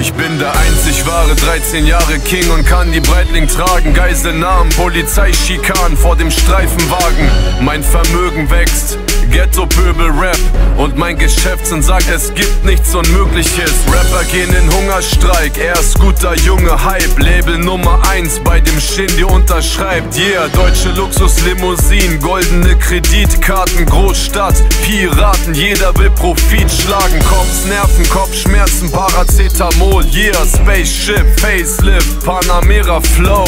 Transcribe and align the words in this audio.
Ich 0.00 0.12
bin 0.14 0.38
der 0.40 0.52
einzig 0.52 1.06
wahre 1.06 1.36
13 1.36 1.86
Jahre 1.86 2.18
King 2.18 2.50
und 2.50 2.66
kann 2.66 2.90
die 2.90 3.00
Breitling 3.00 3.46
tragen. 3.46 3.94
Geiselnamen, 3.94 4.68
Polizeischikanen 4.70 5.96
vor 5.96 6.16
dem 6.16 6.32
Streifenwagen. 6.32 7.30
Mein 7.60 7.84
Vermögen 7.84 8.50
wächst, 8.50 8.98
Ghetto-Pöbel 9.44 10.10
Rap 10.10 10.38
und 10.78 10.96
mein 10.96 11.18
Geschäftssinn 11.18 11.82
sagt, 11.82 12.08
es 12.08 12.32
gibt 12.32 12.64
nichts 12.64 12.94
Unmögliches. 12.94 13.72
Rapper 13.92 14.24
gehen 14.24 14.48
in 14.54 14.72
Hungerstreik, 14.72 15.58
er 15.58 15.78
ist 15.78 15.98
guter 15.98 16.34
Junge 16.36 16.82
Hype. 16.82 17.18
Label 17.18 17.58
Nummer 17.58 18.00
1 18.08 18.40
bei 18.42 18.60
dem 18.60 18.80
Shindy 18.80 19.22
unterschreibt. 19.22 20.16
Yeah, 20.16 20.48
deutsche 20.48 20.92
Luxuslimousinen, 20.96 22.20
goldene 22.20 22.74
Kreditkarten, 22.76 23.84
Großstadt, 23.84 24.54
Piraten, 24.82 25.52
jeder 25.52 25.94
will 25.98 26.10
Profit 26.10 26.70
schlagen. 26.70 27.22
Kopfnerven, 27.28 28.08
Kopfschmerzen, 28.08 28.90
Paracetamol. 28.90 29.74
Mol, 29.74 30.04
yeah, 30.14 30.46
Spaceship, 30.46 31.38
Facelift, 31.38 32.24
Panamera 32.24 32.98
Flow. 33.02 33.44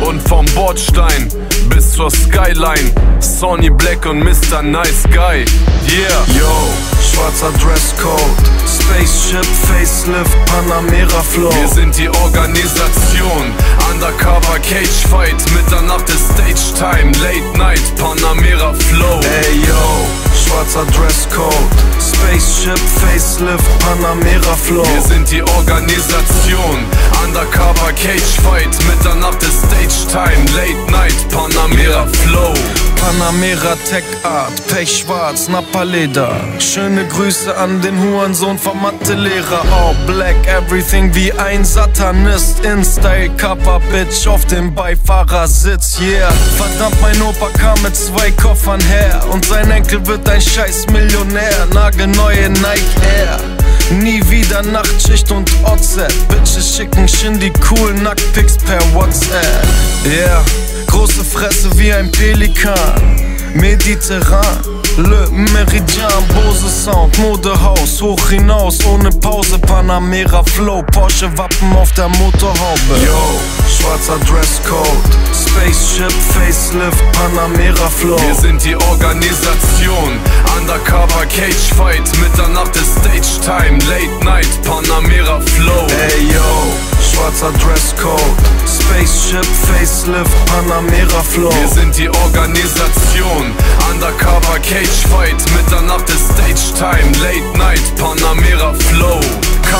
Und 0.00 0.26
vom 0.26 0.46
Bordstein 0.54 1.28
bis 1.70 1.92
zur 1.92 2.10
Skyline, 2.10 2.92
Sonny 3.20 3.70
Black 3.70 4.04
und 4.06 4.20
Mr. 4.20 4.62
Nice 4.62 5.04
Guy, 5.04 5.44
yeah. 5.88 6.24
Yo, 6.38 6.50
schwarzer 7.00 7.50
Dresscode, 7.58 8.20
Spaceship, 8.66 9.46
Facelift, 9.66 10.36
Panamera 10.46 11.22
Flow. 11.22 11.50
Wir 11.52 11.68
sind 11.68 11.96
die 11.96 12.08
Organisation, 12.08 13.52
Undercover 13.92 14.58
Cage 14.58 15.06
Fight, 15.10 15.36
Mitternacht 15.54 16.08
ist 16.08 16.30
Stage 16.32 16.74
Time, 16.76 17.12
Late 17.22 17.58
Night, 17.58 17.82
Panamera 17.96 18.74
Flow. 18.74 19.20
Ey 19.20 19.60
yo, 19.66 20.29
schwarzer 20.50 20.84
Dresscode, 20.86 21.54
Spaceship, 22.00 22.78
Facelift, 22.78 23.64
Panamera 23.80 24.56
Flow. 24.56 24.84
Wir 24.84 25.02
sind 25.02 25.30
die 25.30 25.42
Organisation, 25.42 26.84
Undercover 27.24 27.92
Cage 27.92 28.40
Fight, 28.42 28.68
Mitternacht 28.88 29.42
ist 29.42 29.60
Stage 29.60 30.10
Time, 30.10 30.44
Late 30.56 30.90
Night, 30.90 31.28
Panamera. 31.30 31.99
Panamera 33.20 33.76
Tech 33.86 34.04
Art, 34.22 34.66
Pechschwarz, 34.68 35.48
Napaleder. 35.48 36.34
Schöne 36.58 37.06
Grüße 37.06 37.54
an 37.54 37.82
den 37.82 38.00
Hurensohn 38.00 38.58
vom 38.58 38.80
Mathelehrer. 38.80 39.60
All 39.70 39.94
black, 40.06 40.36
everything 40.46 41.14
wie 41.14 41.30
ein 41.32 41.62
Satanist. 41.62 42.64
In 42.64 42.82
Style, 42.82 43.28
Cover, 43.36 43.80
Bitch 43.92 44.26
auf 44.26 44.46
dem 44.46 44.74
Beifahrersitz, 44.74 46.00
yeah. 46.00 46.32
Verdammt, 46.56 46.98
mein 47.02 47.20
Opa 47.20 47.50
kam 47.58 47.82
mit 47.82 47.94
zwei 47.94 48.30
Koffern 48.30 48.80
her. 48.80 49.22
Und 49.30 49.44
sein 49.44 49.70
Enkel 49.70 50.04
wird 50.06 50.26
ein 50.26 50.40
scheiß 50.40 50.86
Millionär. 50.86 51.66
Nagelneue 51.74 52.48
Nike 52.48 52.96
Air. 53.18 53.38
Nie 54.00 54.22
wieder 54.30 54.62
Nachtschicht 54.62 55.30
und 55.30 55.50
OZ. 55.64 55.98
Bitches 56.28 56.76
schicken 56.76 57.06
Shindy 57.06 57.52
cool 57.70 57.92
Nacktpics 57.92 58.56
per 58.56 58.80
WhatsApp. 58.94 59.66
Yeah. 60.06 60.42
Große 60.90 61.24
Fresse 61.24 61.70
wie 61.78 61.92
ein 61.92 62.10
Pelikan. 62.10 63.20
Mediterran, 63.54 64.58
Le 64.96 65.28
Meridian, 65.30 66.24
Bose 66.34 66.68
Sound, 66.68 67.18
Modehaus, 67.18 68.00
hoch 68.00 68.28
hinaus, 68.28 68.78
ohne 68.84 69.10
Pause, 69.10 69.58
Panamera 69.58 70.42
Flow, 70.44 70.82
Porsche 70.92 71.30
Wappen 71.36 71.72
auf 71.74 71.90
der 71.92 72.08
Motorhaube. 72.08 72.94
Yo, 73.04 73.40
schwarzer 73.66 74.18
Dresscode, 74.20 75.02
Spaceship, 75.34 76.12
Facelift, 76.32 77.02
Panamera 77.12 77.90
Flow. 77.90 78.18
Wir 78.20 78.34
sind 78.36 78.64
die 78.64 78.76
Organisation, 78.76 80.18
Undercover 80.56 81.26
Cage 81.26 81.74
Fight, 81.76 82.08
Mitternacht 82.20 82.76
ist 82.76 82.92
Stage 82.98 83.40
Time, 83.44 83.78
Late 83.88 84.24
Night, 84.24 84.48
Panamera 84.62 85.40
Flow. 85.40 85.86
Ey 86.08 86.26
yo, 86.32 86.72
schwarzer 87.02 87.52
Dresscode, 87.58 88.20
Spaceship, 88.64 89.09
Facelift, 90.10 90.46
Panamera 90.46 91.22
Flow. 91.22 91.50
Wir 91.52 91.68
sind 91.68 91.96
die 91.96 92.08
Organisation, 92.08 93.52
Undercover 93.92 94.58
Cage 94.58 95.06
Fight, 95.08 95.36
Mitternacht 95.54 96.08
ist 96.08 96.32
Stage 96.32 96.74
Time, 96.76 97.12
Late 97.22 97.58
Night, 97.58 97.82
Panamera 97.96 98.74
Flow. 98.74 99.19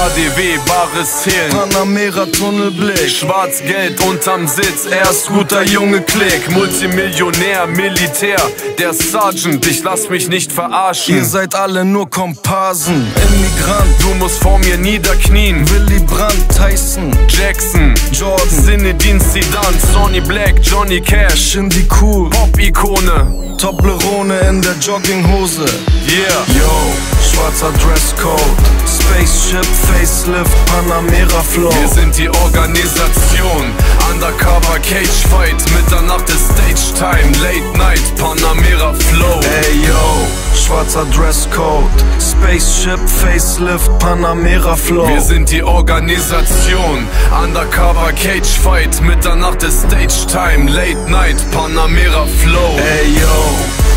KDW, 0.00 0.58
bares 0.66 1.24
Zählen. 1.24 1.50
Panamera 1.50 2.24
Tunnelblick. 2.24 3.10
Schwarz-Geld 3.10 4.00
unterm 4.00 4.48
Sitz, 4.48 4.86
er 4.90 5.10
ist 5.10 5.28
guter 5.28 5.62
Junge 5.62 6.00
Klick. 6.00 6.50
Multimillionär, 6.50 7.66
Militär, 7.66 8.40
der 8.78 8.94
Sergeant, 8.94 9.66
ich 9.66 9.82
lass 9.82 10.08
mich 10.08 10.28
nicht 10.28 10.52
verarschen. 10.52 11.16
Ihr 11.16 11.24
seid 11.26 11.54
alle 11.54 11.84
nur 11.84 12.08
Komparsen, 12.08 12.94
Immigrant. 12.94 13.94
Du 14.00 14.14
musst 14.14 14.38
vor 14.38 14.58
mir 14.60 14.78
niederknien. 14.78 15.68
Willy 15.68 16.00
Brandt, 16.00 16.48
Tyson, 16.56 17.14
Jackson, 17.28 17.92
Jordan, 18.10 18.48
Zinedine 18.48 19.20
Zidane, 19.20 19.76
Sonny 19.92 20.20
Black, 20.20 20.54
Johnny 20.62 21.02
Cash, 21.02 21.52
Shindy 21.52 21.86
Cool, 22.00 22.30
Pop-Ikone. 22.30 23.56
Toblerone 23.58 24.38
in 24.48 24.62
der 24.62 24.76
Jogginghose. 24.80 25.66
Yeah. 26.08 26.58
Yo, 26.58 27.19
schwarzer 27.30 27.72
Dresscode, 27.72 28.40
Spaceship, 28.86 29.66
Facelift, 29.86 30.52
Panamera 30.66 31.42
Flow. 31.42 31.70
Wir 31.80 31.88
sind 31.88 32.16
die 32.16 32.28
Organisation, 32.28 33.72
Undercover 34.10 34.78
Cage 34.80 35.26
Fight, 35.30 35.56
Mitternacht 35.74 36.28
ist 36.28 36.50
Stage 36.50 36.94
Time, 36.98 37.32
Late 37.42 37.78
Night, 37.78 38.02
Panamera 38.16 38.92
Flow. 38.94 39.40
Ey 39.62 39.86
yo, 39.86 40.26
schwarzer 40.54 41.06
Dresscode, 41.06 41.90
Spaceship, 42.18 43.00
Facelift, 43.08 43.90
Panamera 43.98 44.76
Flow. 44.76 45.08
Wir 45.08 45.20
sind 45.20 45.50
die 45.50 45.62
Organisation, 45.62 47.06
Undercover 47.42 48.12
Cage 48.12 48.58
Fight, 48.62 49.00
Mitternacht 49.02 49.62
ist 49.62 49.80
Stage 49.80 50.26
Time, 50.30 50.70
Late 50.70 51.10
Night, 51.10 51.36
Panamera 51.52 52.26
Flow. 52.42 52.76
Ey 52.78 53.12
yo, 53.12 53.20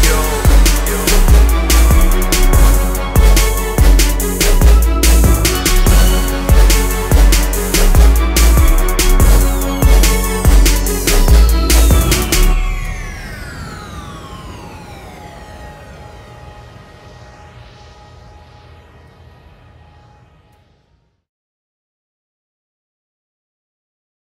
yo. 0.10 0.43